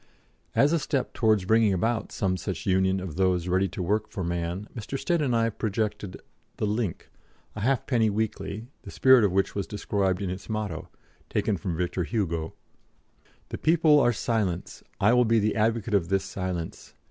[0.55, 4.23] As a step towards bringing about some such union of those ready to work for
[4.23, 4.97] man, Mr.
[4.97, 6.19] Stead and I projected
[6.57, 7.11] the Link,
[7.55, 10.89] a halfpenny weekly, the spirit of which was described in its motto,
[11.29, 12.55] taken from Victor Hugo:
[13.49, 14.81] "The people are silence.
[14.99, 16.95] I will be the advocate of this silence.